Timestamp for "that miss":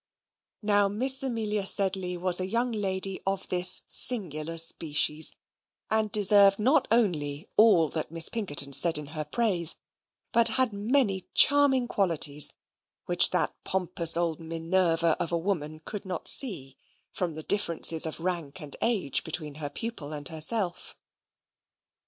7.89-8.27